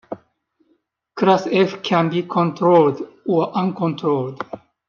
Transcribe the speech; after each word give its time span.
Class 1.13 1.45
F 1.45 1.83
can 1.83 2.09
be 2.09 2.23
controlled 2.23 3.07
or 3.27 3.51
uncontrolled. 3.55 4.41